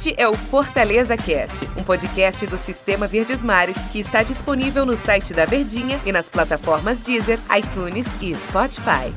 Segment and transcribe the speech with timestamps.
[0.00, 4.96] Este é o Fortaleza Cast, um podcast do Sistema Verdes Mares que está disponível no
[4.96, 9.12] site da Verdinha e nas plataformas Deezer, iTunes e Spotify.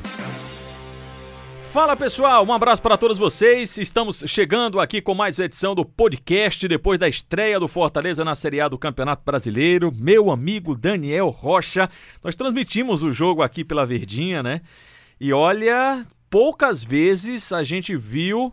[1.72, 3.78] Fala pessoal, um abraço para todos vocês.
[3.78, 8.60] Estamos chegando aqui com mais edição do podcast depois da estreia do Fortaleza na Série
[8.60, 9.90] A do Campeonato Brasileiro.
[9.90, 11.88] Meu amigo Daniel Rocha,
[12.22, 14.60] nós transmitimos o jogo aqui pela Verdinha, né?
[15.18, 18.52] E olha, poucas vezes a gente viu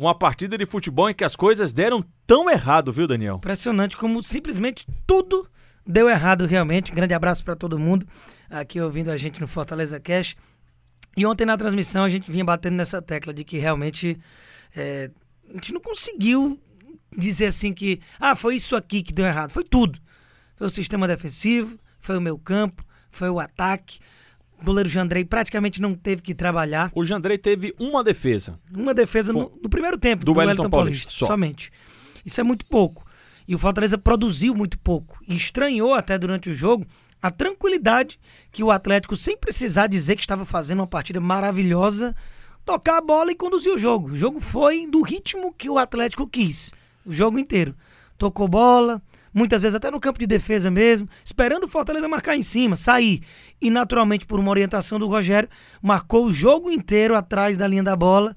[0.00, 3.36] uma partida de futebol em que as coisas deram tão errado, viu, Daniel?
[3.36, 5.46] Impressionante como simplesmente tudo
[5.86, 6.90] deu errado realmente.
[6.90, 8.06] Um grande abraço para todo mundo
[8.48, 10.36] aqui ouvindo a gente no Fortaleza Cash.
[11.14, 14.18] E ontem na transmissão a gente vinha batendo nessa tecla de que realmente
[14.74, 15.10] é,
[15.50, 16.58] a gente não conseguiu
[17.14, 19.50] dizer assim que, ah, foi isso aqui que deu errado.
[19.50, 20.00] Foi tudo.
[20.56, 23.98] Foi o sistema defensivo, foi o meu campo, foi o ataque.
[24.60, 26.90] O goleiro Jandrei praticamente não teve que trabalhar.
[26.94, 28.58] O Jandrei teve uma defesa.
[28.72, 31.72] Uma defesa no, no, primeiro tempo do, do Wellington, Wellington Paulista, Paulista somente.
[32.24, 33.06] Isso é muito pouco.
[33.48, 35.18] E o Fortaleza produziu muito pouco.
[35.26, 36.86] E estranhou até durante o jogo
[37.22, 38.18] a tranquilidade
[38.50, 42.14] que o Atlético, sem precisar dizer que estava fazendo uma partida maravilhosa,
[42.64, 44.10] tocar a bola e conduzir o jogo.
[44.10, 46.72] O jogo foi do ritmo que o Atlético quis,
[47.04, 47.74] o jogo inteiro.
[48.16, 49.02] Tocou bola,
[49.32, 53.22] muitas vezes até no campo de defesa mesmo, esperando o Fortaleza marcar em cima, sair.
[53.60, 55.48] E naturalmente, por uma orientação do Rogério,
[55.82, 58.36] marcou o jogo inteiro atrás da linha da bola,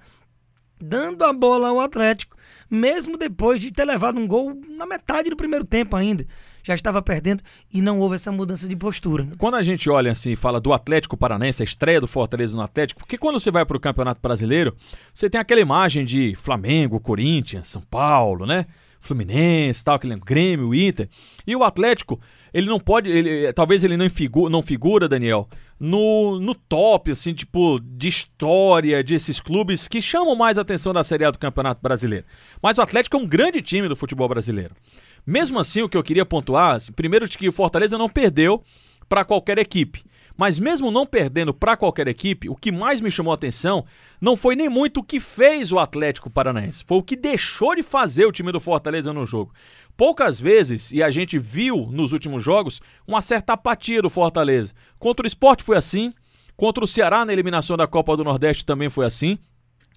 [0.79, 2.35] dando a bola ao Atlético,
[2.69, 6.25] mesmo depois de ter levado um gol na metade do primeiro tempo ainda
[6.63, 9.27] já estava perdendo e não houve essa mudança de postura.
[9.37, 12.63] Quando a gente olha assim e fala do Atlético Paranaense, a estreia do Fortaleza no
[12.63, 14.75] Atlético, porque quando você vai para o Campeonato Brasileiro,
[15.13, 18.65] você tem aquela imagem de Flamengo, Corinthians, São Paulo, né?
[19.03, 21.09] Fluminense, tal, aquele Grêmio, Inter.
[21.45, 22.19] E o Atlético,
[22.53, 25.47] ele não pode, ele, talvez ele não figura, não figura, Daniel,
[25.79, 31.25] no, no top, assim, tipo, de história desses clubes que chamam mais atenção da Série
[31.25, 32.25] A do Campeonato Brasileiro.
[32.61, 34.75] Mas o Atlético é um grande time do futebol brasileiro.
[35.25, 38.63] Mesmo assim, o que eu queria pontuar, primeiro de que o Fortaleza não perdeu
[39.09, 40.03] para qualquer equipe.
[40.35, 43.85] Mas mesmo não perdendo para qualquer equipe, o que mais me chamou a atenção
[44.19, 47.83] não foi nem muito o que fez o Atlético Paranaense, foi o que deixou de
[47.83, 49.53] fazer o time do Fortaleza no jogo.
[49.95, 54.73] Poucas vezes, e a gente viu nos últimos jogos, uma certa apatia do Fortaleza.
[54.97, 56.11] Contra o esporte foi assim,
[56.57, 59.37] contra o Ceará na eliminação da Copa do Nordeste também foi assim.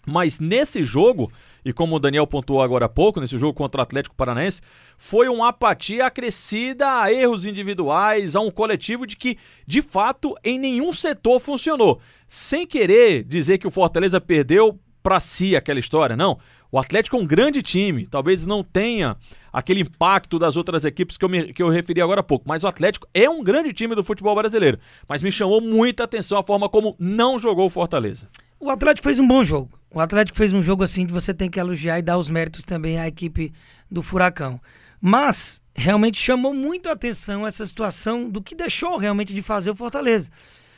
[0.06, 1.32] Mas nesse jogo,
[1.64, 4.62] e como o Daniel pontuou agora há pouco, nesse jogo contra o Atlético Paranaense,
[4.96, 10.58] foi uma apatia acrescida a erros individuais, a um coletivo de que, de fato, em
[10.58, 12.00] nenhum setor funcionou.
[12.28, 16.38] Sem querer dizer que o Fortaleza perdeu para si aquela história, não.
[16.70, 19.16] O Atlético é um grande time, talvez não tenha
[19.52, 22.62] aquele impacto das outras equipes que eu, me, que eu referi agora há pouco, mas
[22.62, 24.78] o Atlético é um grande time do futebol brasileiro.
[25.08, 28.28] Mas me chamou muita atenção a forma como não jogou o Fortaleza.
[28.58, 29.78] O Atlético fez um bom jogo.
[29.90, 32.64] O Atlético fez um jogo assim que você tem que elogiar e dar os méritos
[32.64, 33.52] também à equipe
[33.90, 34.58] do Furacão.
[34.98, 39.76] Mas realmente chamou muito a atenção essa situação do que deixou realmente de fazer o
[39.76, 40.30] Fortaleza.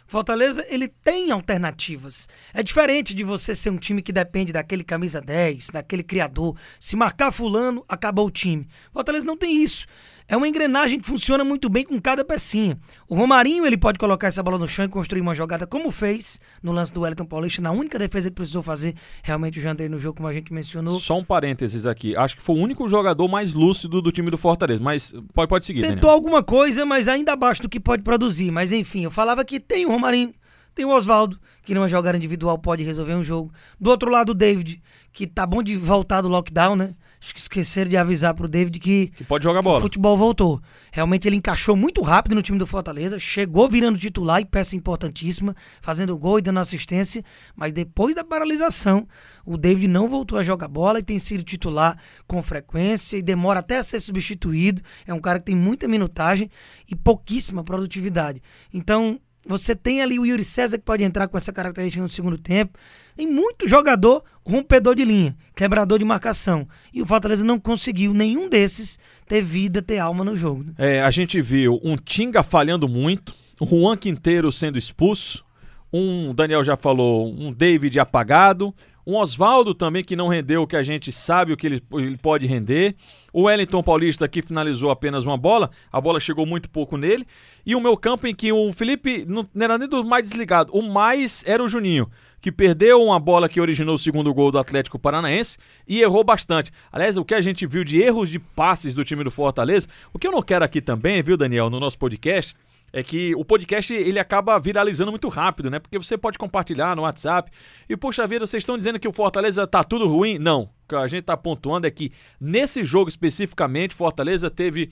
[0.08, 2.28] Fortaleza, ele tem alternativas.
[2.52, 6.56] É diferente de você ser um time que depende daquele camisa 10, daquele criador.
[6.80, 8.66] Se marcar fulano, acabou o time.
[8.92, 9.86] Fortaleza não tem isso
[10.28, 12.78] é uma engrenagem que funciona muito bem com cada pecinha.
[13.08, 16.38] O Romarinho ele pode colocar essa bola no chão e construir uma jogada como fez
[16.62, 19.98] no lance do Wellington Paulista, na única defesa que precisou fazer realmente o Jandrei no
[19.98, 21.00] jogo, como a gente mencionou.
[21.00, 22.14] Só um parênteses aqui.
[22.14, 25.64] Acho que foi o único jogador mais lúcido do time do Fortaleza, mas pode, pode
[25.64, 25.80] seguir.
[25.80, 26.10] Tentou Daniel.
[26.10, 28.50] alguma coisa, mas ainda abaixo do que pode produzir.
[28.50, 30.34] Mas enfim, eu falava que tem o Romarinho,
[30.74, 33.50] tem o Oswaldo, que numa jogada individual pode resolver um jogo.
[33.80, 36.94] Do outro lado, o David, que tá bom de voltar do lockdown, né?
[37.20, 39.78] Acho que esqueceram de avisar pro David que, que pode jogar bola.
[39.78, 40.60] o futebol voltou.
[40.92, 45.54] Realmente ele encaixou muito rápido no time do Fortaleza, chegou virando titular e peça importantíssima,
[45.80, 47.24] fazendo gol e dando assistência,
[47.56, 49.06] mas depois da paralisação,
[49.44, 53.60] o David não voltou a jogar bola e tem sido titular com frequência e demora
[53.60, 54.80] até a ser substituído.
[55.06, 56.48] É um cara que tem muita minutagem
[56.88, 58.40] e pouquíssima produtividade.
[58.72, 62.36] Então, você tem ali o Yuri César que pode entrar com essa característica no segundo
[62.36, 62.78] tempo.
[63.16, 66.68] Tem muito jogador rompedor de linha, quebrador de marcação.
[66.92, 70.64] E o Fortaleza não conseguiu nenhum desses ter vida, ter alma no jogo.
[70.64, 70.72] Né?
[70.76, 75.44] É, a gente viu um Tinga falhando muito, o Juan Quinteiro sendo expulso,
[75.92, 78.74] um, Daniel já falou, um David apagado,
[79.08, 81.82] um Oswaldo também que não rendeu o que a gente sabe o que ele,
[82.20, 82.94] pode render.
[83.32, 87.26] O Wellington Paulista que finalizou apenas uma bola, a bola chegou muito pouco nele.
[87.64, 90.70] E o meu campo em que o Felipe não, não era nem do mais desligado,
[90.74, 92.06] o mais era o Juninho,
[92.38, 95.56] que perdeu uma bola que originou o segundo gol do Atlético Paranaense
[95.88, 96.70] e errou bastante.
[96.92, 100.18] Aliás, o que a gente viu de erros de passes do time do Fortaleza, o
[100.18, 102.54] que eu não quero aqui também, viu, Daniel, no nosso podcast,
[102.92, 105.78] é que o podcast ele acaba viralizando muito rápido, né?
[105.78, 107.50] Porque você pode compartilhar no WhatsApp.
[107.88, 110.38] E puxa vida, vocês estão dizendo que o Fortaleza tá tudo ruim?
[110.38, 110.70] Não.
[110.88, 114.90] que a gente está pontuando é que nesse jogo especificamente, Fortaleza teve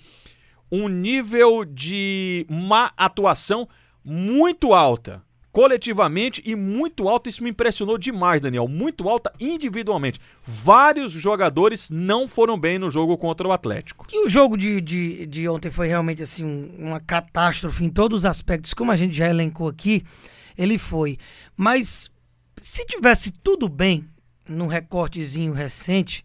[0.71, 3.69] um nível de má atuação
[4.05, 5.26] muito alta
[5.57, 7.31] coletivamente e muito alta.
[7.31, 8.69] Isso me impressionou demais, Daniel.
[8.69, 10.21] Muito alta individualmente.
[10.45, 14.07] Vários jogadores não foram bem no jogo contra o Atlético.
[14.07, 18.19] Que o jogo de, de, de ontem foi realmente assim um, uma catástrofe em todos
[18.19, 20.05] os aspectos, como a gente já elencou aqui,
[20.59, 21.17] ele foi.
[21.57, 22.11] Mas
[22.61, 24.07] se tivesse tudo bem
[24.47, 26.23] num recortezinho recente,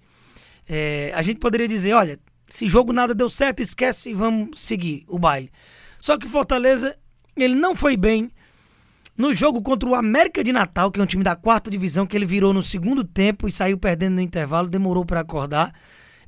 [0.68, 2.20] é, a gente poderia dizer, olha,
[2.50, 5.50] esse jogo nada deu certo, esquece e vamos seguir o baile.
[6.02, 6.98] Só que Fortaleza,
[7.34, 8.30] ele não foi bem
[9.18, 12.16] no jogo contra o América de Natal, que é um time da quarta divisão, que
[12.16, 15.74] ele virou no segundo tempo e saiu perdendo no intervalo, demorou para acordar.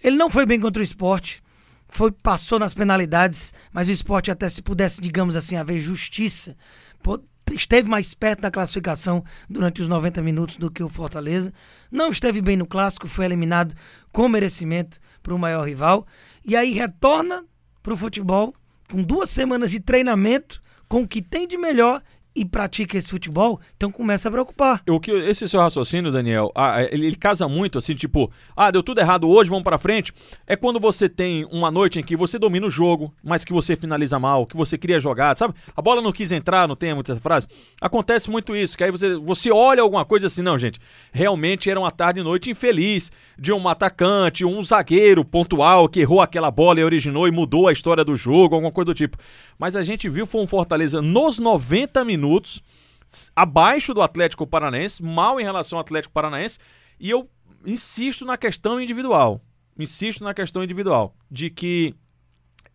[0.03, 1.41] Ele não foi bem contra o esporte,
[1.87, 6.55] foi, passou nas penalidades, mas o esporte até se pudesse, digamos assim, haver justiça,
[7.51, 11.53] esteve mais perto da classificação durante os 90 minutos do que o Fortaleza.
[11.91, 13.75] Não esteve bem no clássico, foi eliminado
[14.11, 16.07] com merecimento para o maior rival.
[16.43, 17.45] E aí retorna
[17.81, 18.53] para o futebol
[18.89, 22.01] com duas semanas de treinamento, com o que tem de melhor
[22.35, 24.81] e pratica esse futebol, então começa a preocupar.
[24.89, 26.51] O que esse seu raciocínio, Daniel,
[26.89, 30.11] ele, ele, casa muito assim, tipo, ah, deu tudo errado hoje, vamos para frente.
[30.47, 33.75] É quando você tem uma noite em que você domina o jogo, mas que você
[33.75, 35.53] finaliza mal, que você cria jogada, sabe?
[35.75, 37.47] A bola não quis entrar, não tem muita frase.
[37.79, 40.79] Acontece muito isso, que aí você, você olha alguma coisa assim, não, gente,
[41.11, 46.21] realmente era uma tarde e noite infeliz de um atacante, um zagueiro pontual que errou
[46.21, 49.17] aquela bola e originou e mudou a história do jogo, alguma coisa do tipo.
[49.57, 52.22] Mas a gente viu foi um Fortaleza nos 90 minutos,
[53.35, 56.59] abaixo do Atlético Paranaense, mal em relação ao Atlético Paranaense,
[56.99, 57.29] e eu
[57.65, 59.41] insisto na questão individual.
[59.77, 61.95] Insisto na questão individual, de que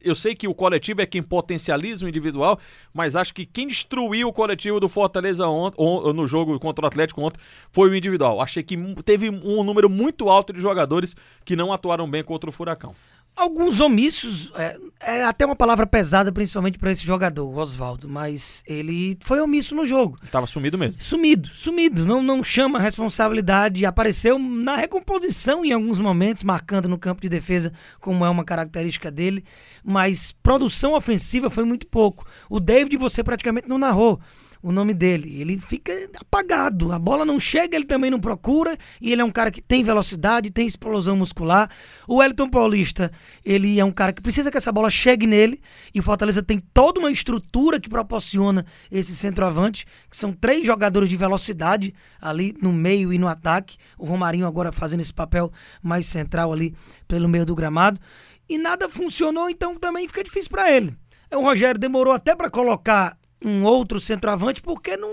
[0.00, 2.59] eu sei que o coletivo é quem potencializa o individual,
[2.93, 5.77] mas acho que quem destruiu o coletivo do Fortaleza ontem,
[6.15, 7.41] no jogo contra o Atlético ontem
[7.71, 8.41] foi o individual.
[8.41, 12.53] Achei que teve um número muito alto de jogadores que não atuaram bem contra o
[12.53, 12.95] Furacão
[13.38, 18.64] alguns omissos, é, é, até uma palavra pesada, principalmente para esse jogador, o Oswaldo, mas
[18.67, 20.19] ele foi omisso no jogo.
[20.23, 21.00] Estava sumido mesmo.
[21.00, 22.05] Sumido, sumido.
[22.05, 23.87] Não, não chama a responsabilidade.
[23.87, 29.11] Apareceu na recomposição em alguns momentos, marcando no campo de defesa, como é uma característica
[29.11, 29.44] dele,
[29.85, 32.26] mas produção ofensiva foi muito pouco.
[32.50, 34.20] O David você praticamente não narrou
[34.63, 35.41] o nome dele.
[35.41, 36.93] Ele fica apagado.
[36.93, 38.77] A bola não chega, ele também não procura.
[39.01, 41.71] E ele é um cara que tem velocidade, tem explosão muscular.
[42.07, 43.11] O Wellington Paulista,
[43.45, 45.61] ele é um cara que precisa que essa bola chegue nele.
[45.95, 51.09] E o Fortaleza tem toda uma estrutura que proporciona esse centroavante, que são três jogadores
[51.09, 53.77] de velocidade ali no meio e no ataque.
[53.99, 55.53] O Romarinho agora fazendo esse papel
[55.83, 56.75] mais central ali
[57.07, 58.01] pelo meio do gramado.
[58.49, 60.97] E nada funcionou, então também fica difícil para ele.
[61.31, 65.11] O Rogério demorou até para colocar um outro centroavante porque não,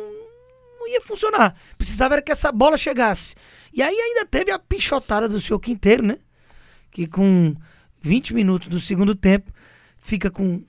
[0.80, 1.56] não ia funcionar.
[1.78, 3.36] Precisava era que essa bola chegasse.
[3.74, 6.18] E aí ainda teve a pichotada do seu Quinteiro, né?
[6.92, 7.56] Que com
[8.02, 9.52] 20 minutos do segundo tempo
[9.98, 10.64] fica com.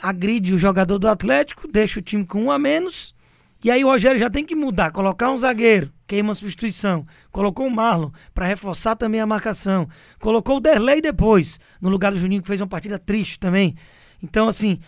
[0.00, 3.14] agride o jogador do Atlético, deixa o time com um a menos.
[3.62, 7.04] E aí o Rogério já tem que mudar, colocar um zagueiro, queima a substituição.
[7.32, 9.88] Colocou o Marlon para reforçar também a marcação.
[10.20, 13.74] Colocou o Derlei depois, no lugar do Juninho, que fez uma partida triste também.
[14.22, 14.78] Então, assim,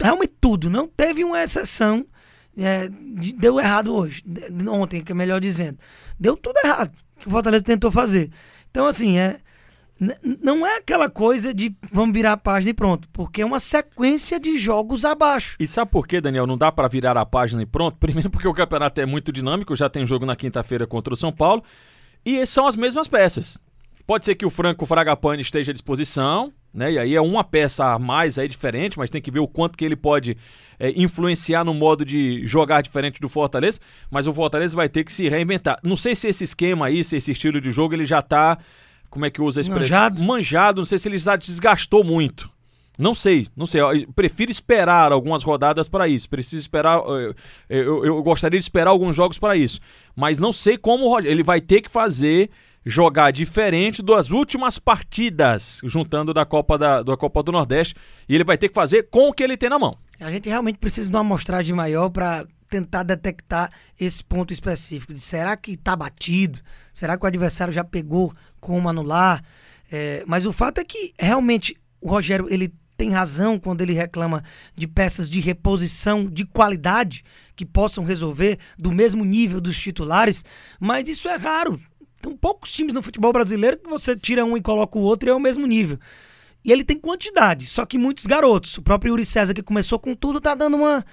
[0.00, 0.70] realmente tudo.
[0.70, 2.06] Não teve uma exceção.
[2.56, 2.88] É,
[3.38, 4.22] deu errado hoje.
[4.68, 5.78] Ontem, que é melhor dizendo.
[6.18, 8.30] Deu tudo errado que o Fortaleza tentou fazer.
[8.70, 9.40] Então, assim, é.
[10.22, 14.38] Não é aquela coisa de vamos virar a página e pronto, porque é uma sequência
[14.38, 15.56] de jogos abaixo.
[15.58, 17.96] E sabe por que, Daniel, não dá para virar a página e pronto?
[17.98, 21.32] Primeiro porque o campeonato é muito dinâmico, já tem jogo na quinta-feira contra o São
[21.32, 21.64] Paulo,
[22.22, 23.58] e são as mesmas peças.
[24.06, 26.92] Pode ser que o Franco Fragapane esteja à disposição, né?
[26.92, 29.76] E aí é uma peça a mais aí diferente, mas tem que ver o quanto
[29.76, 30.36] que ele pode
[30.78, 35.12] é, influenciar no modo de jogar diferente do Fortaleza, mas o Fortaleza vai ter que
[35.12, 35.80] se reinventar.
[35.82, 38.58] Não sei se esse esquema aí, se esse estilo de jogo ele já tá,
[39.10, 39.82] como é que usa a expressão?
[39.82, 40.22] Manjado.
[40.22, 42.54] Manjado, não sei se ele já desgastou muito.
[42.98, 43.80] Não sei, não sei.
[43.80, 46.28] Eu prefiro esperar algumas rodadas para isso.
[46.30, 46.98] Preciso esperar.
[46.98, 47.34] Eu,
[47.68, 49.80] eu, eu, gostaria de esperar alguns jogos para isso.
[50.14, 52.50] Mas não sei como ele vai ter que fazer
[52.88, 57.96] jogar diferente das últimas partidas, juntando da Copa, da, da Copa do Nordeste,
[58.28, 59.98] e ele vai ter que fazer com o que ele tem na mão.
[60.20, 65.18] A gente realmente precisa de uma amostragem maior para tentar detectar esse ponto específico de
[65.18, 66.60] será que está batido?
[66.92, 69.42] Será que o adversário já pegou como anular?
[69.90, 74.44] É, mas o fato é que realmente o Rogério ele tem razão quando ele reclama
[74.76, 77.24] de peças de reposição de qualidade
[77.56, 80.44] que possam resolver do mesmo nível dos titulares,
[80.78, 81.80] mas isso é raro.
[82.20, 85.30] Tem poucos times no futebol brasileiro que você tira um e coloca o outro e
[85.30, 85.98] é o mesmo nível.
[86.64, 88.76] E ele tem quantidade, só que muitos garotos.
[88.78, 91.04] O próprio Yuri César, que começou com tudo, tá dando uma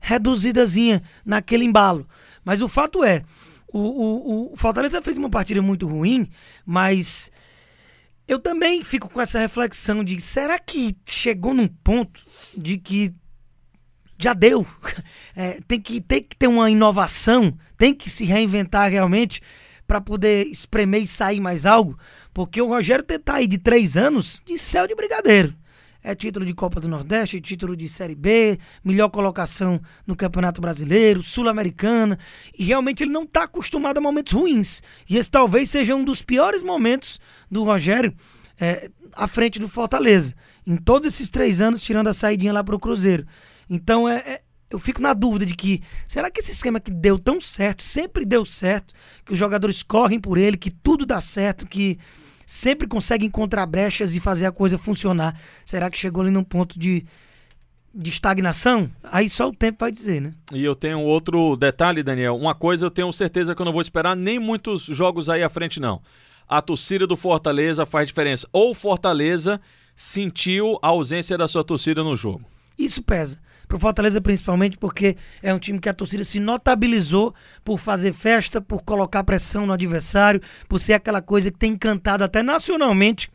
[0.00, 2.08] reduzidazinha naquele embalo.
[2.44, 3.22] Mas o fato é,
[3.72, 6.28] O, o, o Fortaleza fez uma partida muito ruim,
[6.64, 7.30] mas
[8.28, 12.20] eu também fico com essa reflexão de será que chegou num ponto
[12.56, 13.14] de que
[14.18, 14.66] já deu?
[15.34, 19.40] É, tem, que, tem que ter uma inovação, tem que se reinventar realmente
[19.92, 21.98] para poder espremer e sair mais algo,
[22.32, 25.54] porque o Rogério tentar aí de três anos de céu de brigadeiro.
[26.02, 31.22] É título de Copa do Nordeste, título de Série B, melhor colocação no Campeonato Brasileiro,
[31.22, 32.18] Sul-Americana.
[32.58, 34.82] E realmente ele não está acostumado a momentos ruins.
[35.06, 37.20] E esse talvez seja um dos piores momentos
[37.50, 38.14] do Rogério
[38.58, 40.34] é, à frente do Fortaleza.
[40.66, 43.26] Em todos esses três anos, tirando a saidinha lá para o Cruzeiro.
[43.68, 44.40] Então é, é,
[44.72, 48.24] eu fico na dúvida de que será que esse esquema que deu tão certo, sempre
[48.24, 51.98] deu certo, que os jogadores correm por ele, que tudo dá certo, que
[52.46, 55.38] sempre consegue encontrar brechas e fazer a coisa funcionar.
[55.64, 57.04] Será que chegou ali num ponto de,
[57.94, 58.90] de estagnação?
[59.02, 60.32] Aí só o tempo vai dizer, né?
[60.50, 62.36] E eu tenho outro detalhe, Daniel.
[62.36, 65.50] Uma coisa eu tenho certeza que eu não vou esperar nem muitos jogos aí à
[65.50, 66.00] frente, não.
[66.48, 68.48] A torcida do Fortaleza faz diferença.
[68.52, 69.60] Ou Fortaleza
[69.94, 72.44] sentiu a ausência da sua torcida no jogo.
[72.78, 73.38] Isso pesa.
[73.72, 78.60] Pro Fortaleza, principalmente, porque é um time que a torcida se notabilizou por fazer festa,
[78.60, 83.30] por colocar pressão no adversário, por ser aquela coisa que tem encantado até nacionalmente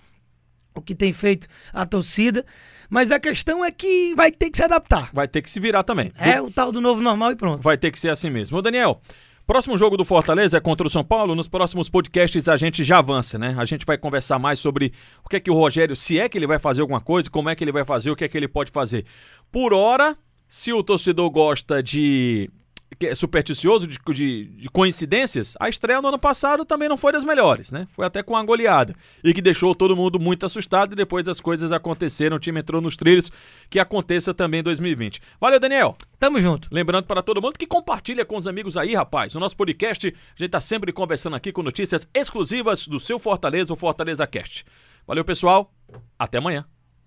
[0.76, 2.46] o que tem feito a torcida.
[2.88, 5.10] Mas a questão é que vai ter que se adaptar.
[5.12, 6.12] Vai ter que se virar também.
[6.16, 7.64] É o tal do novo normal e pronto.
[7.64, 8.60] Vai ter que ser assim mesmo.
[8.60, 9.02] Ô, Daniel,
[9.48, 11.34] Próximo jogo do Fortaleza é contra o São Paulo.
[11.34, 13.56] Nos próximos podcasts a gente já avança, né?
[13.58, 14.92] A gente vai conversar mais sobre
[15.24, 17.50] o que é que o Rogério, se é que ele vai fazer alguma coisa, como
[17.50, 19.06] é que ele vai fazer, o que é que ele pode fazer.
[19.50, 20.18] Por hora,
[20.48, 22.50] se o torcedor gosta de
[22.98, 27.12] que é supersticioso de, de, de, coincidências, a estreia no ano passado também não foi
[27.12, 27.88] das melhores, né?
[27.94, 28.96] Foi até com uma goleada.
[29.24, 32.82] E que deixou todo mundo muito assustado e depois as coisas aconteceram, o time entrou
[32.82, 33.32] nos trilhos,
[33.70, 35.22] que aconteça também em 2020.
[35.40, 35.96] Valeu, Daniel.
[36.20, 36.68] Tamo junto.
[36.72, 39.36] Lembrando para todo mundo que compartilha com os amigos aí, rapaz.
[39.36, 43.74] O nosso podcast, a gente tá sempre conversando aqui com notícias exclusivas do seu Fortaleza,
[43.74, 44.66] o Fortaleza Cast.
[45.06, 45.72] Valeu, pessoal.
[46.18, 46.66] Até amanhã.